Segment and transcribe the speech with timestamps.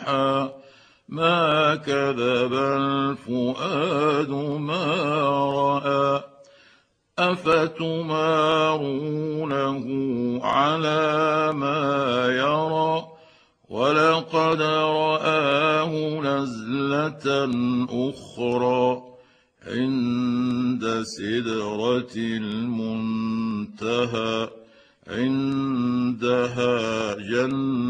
[0.00, 0.50] اوحى
[1.08, 4.84] ما كذب الفؤاد ما
[5.50, 6.22] راى
[7.18, 8.20] افتمارونه
[10.44, 13.06] على ما يرى
[13.68, 17.50] ولقد راه نزله
[17.90, 19.02] أخرى
[19.66, 23.60] عند سدره المنتهى
[25.08, 26.74] عندها
[27.14, 27.89] جنه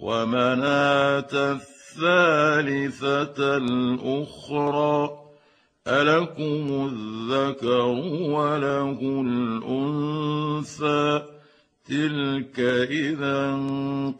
[0.00, 1.58] ومناة
[1.98, 5.10] الثالثة الأخرى
[5.88, 7.86] ألكم الذكر
[8.30, 11.22] وله الأنثى؟
[11.88, 12.60] تلك
[12.90, 13.52] إذا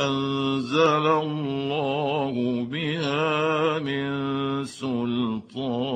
[0.08, 2.34] أنزل الله
[2.70, 5.86] بها من سلطان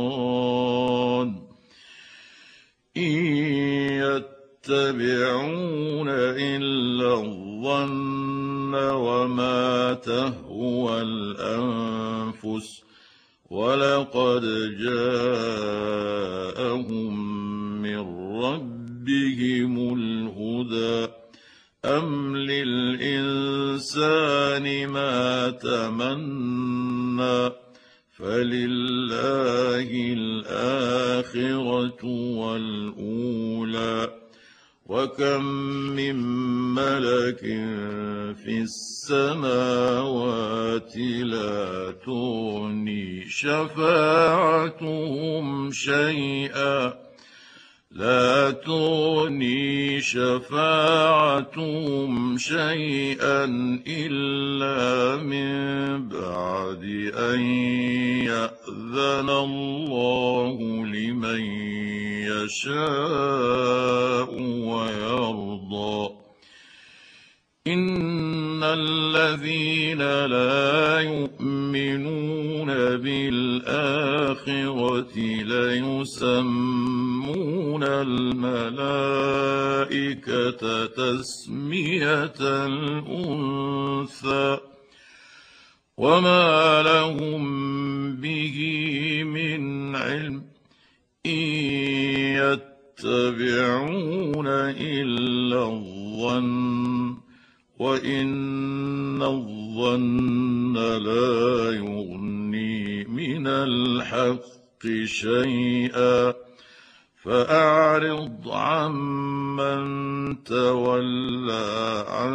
[2.96, 3.16] إن
[4.70, 7.14] يتبعون إلا
[7.60, 12.82] الظن وما تهوى الأنفس
[13.50, 14.42] ولقد
[14.80, 16.22] جاءهم
[17.82, 17.98] من
[18.42, 21.12] ربهم الهدى.
[21.84, 23.26] أم للإنسان
[24.88, 27.50] ما تمنى
[28.16, 32.04] فلله الآخرة
[32.36, 34.09] والأولى.
[34.90, 35.44] وكم
[35.94, 36.16] من
[36.74, 37.40] ملك
[38.42, 40.16] في السماوات
[41.22, 44.66] لا تغني شفاعتهم
[45.72, 46.94] شيئا
[47.90, 51.58] لا تغني شفاعتهم
[52.38, 53.44] شيئا
[53.86, 56.84] الا من بعد
[57.14, 57.40] ان
[58.26, 61.40] ياذن الله لمن
[62.26, 63.69] يشاء
[70.00, 72.66] الذين لا يؤمنون
[72.96, 74.36] بالآخرة
[75.42, 76.64] ليسمون
[77.84, 78.46] الملائكة
[80.86, 82.34] تسمية
[82.66, 84.58] الأنثى
[85.96, 87.40] وما لهم
[88.16, 88.58] به
[89.24, 90.42] من علم
[91.26, 91.40] إن
[93.04, 97.29] يتبعون إلا الظن
[97.80, 106.34] وان الظن لا يغني من الحق شيئا
[107.22, 109.84] فاعرض عمن
[110.44, 112.34] تولى عن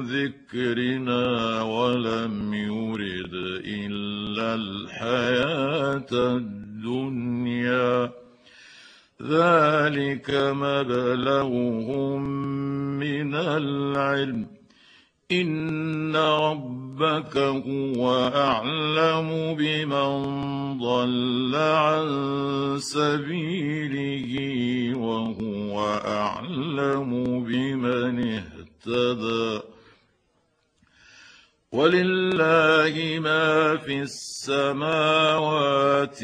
[0.00, 8.10] ذكرنا ولم يرد الا الحياة الدنيا
[9.22, 12.22] ذلك مبلغهم
[12.98, 14.57] من العلم
[15.32, 20.22] ان ربك هو اعلم بمن
[20.78, 22.06] ضل عن
[22.78, 24.32] سبيله
[24.98, 29.60] وهو اعلم بمن اهتدى
[31.72, 35.38] ولله ما في السماوات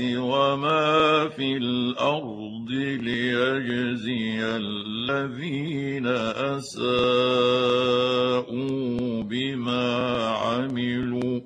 [0.01, 6.07] وما في الأرض ليجزي الذين
[6.57, 6.83] أساءوا
[9.23, 11.41] بما عملوا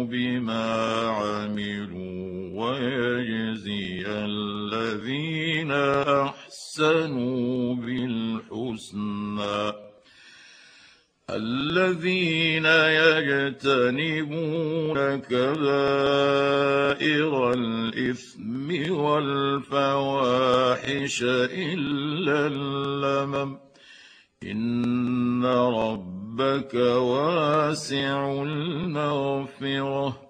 [0.04, 0.72] بما
[1.06, 2.10] عملوا
[2.54, 5.70] ويجزي الذين
[6.50, 9.72] أحسنوا بالحسنى.
[11.30, 14.18] الذين يجتنبون
[15.16, 16.52] كبائر
[17.52, 20.02] الإثم والفواحش
[21.22, 23.58] إلا اللمم.
[24.42, 30.29] إن ربك واسع المغفرة.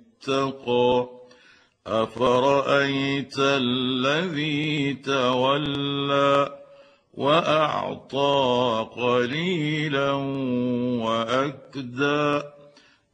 [1.87, 6.59] أفرأيت الذي تولى
[7.13, 10.11] وأعطى قليلا
[11.03, 12.41] وأكدى؟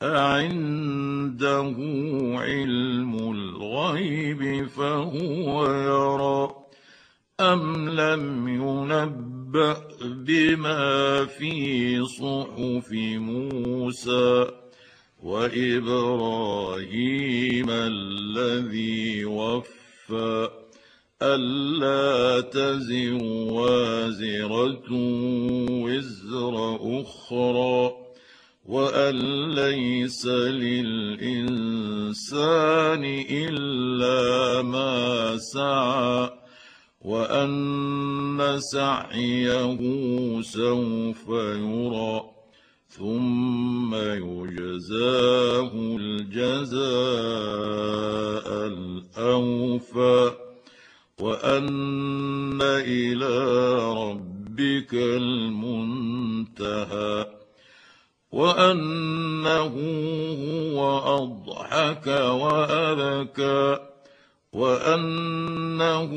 [0.03, 1.75] أعنده
[2.39, 6.55] علم الغيب فهو يرى.
[7.39, 14.66] أم لم ينبأ بما في صحف موسى؟
[15.23, 16.85] وإبراهيم
[17.69, 20.49] الذي وفى
[21.21, 23.23] ألا تزر
[23.53, 24.91] وازرة
[25.71, 27.91] وزر أخرى
[28.65, 29.15] وأن
[29.55, 31.83] ليس للإنسان
[33.29, 36.29] إلا ما سعى
[37.01, 39.77] وأن سعيه
[40.41, 42.36] سوف يرى
[42.89, 46.77] ثم يجزاه الجزاء
[48.67, 50.31] الأوفى.
[51.19, 56.17] وأن إلى ربك المنتهى.
[58.31, 59.73] وأنه
[60.43, 63.77] هو أضحك وأبكى.
[64.53, 66.13] وأنه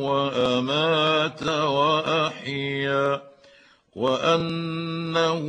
[0.00, 3.35] هو أمات وأحيا.
[3.96, 5.42] وأنه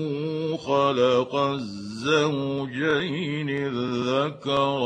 [0.58, 4.80] خلق الزوجين الذكر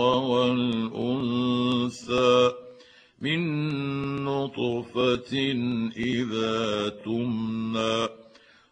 [0.94, 2.52] والأنثى
[3.22, 3.42] من
[4.26, 5.52] نطفة
[5.98, 8.08] إذا تمنى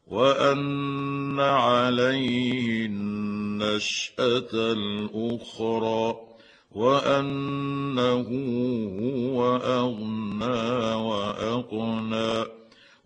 [0.07, 6.15] وأن عليه النشأة الأخرى
[6.71, 8.27] وأنه
[9.01, 12.59] هو أغنى وأقنى.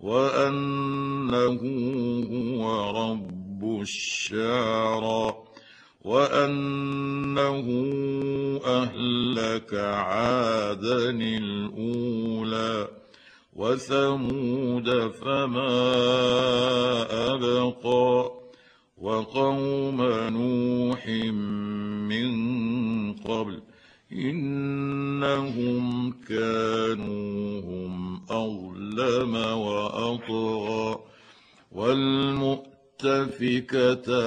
[0.03, 1.61] وأنه
[2.31, 2.63] هو
[3.01, 5.35] رب الشعرى
[6.03, 7.65] وأنه
[8.65, 12.87] أهلك عادا الأولى
[13.53, 15.75] وثمود فما
[17.35, 18.31] أبقى
[18.97, 20.01] وقوم
[20.37, 21.07] نوح
[22.09, 22.33] من
[23.13, 23.61] قبل
[24.11, 25.83] إنهم
[26.27, 30.99] كانوا هم أظلم وأطغى
[31.71, 32.73] والمؤتفكة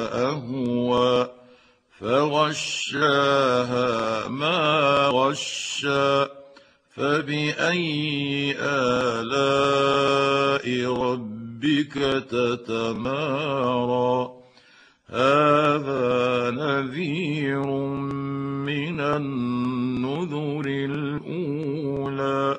[0.07, 1.31] أهوى
[2.01, 3.89] فغشاها
[4.29, 6.27] ما غشى
[6.97, 11.95] فبأي آلاء ربك
[12.31, 14.33] تتمارى؟
[15.07, 17.67] هذا نذير
[18.67, 22.59] من النذر الأولى.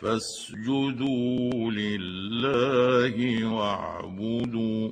[0.00, 4.90] فاسجدوا لله واعبدوا